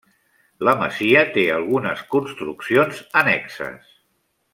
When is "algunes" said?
1.57-2.01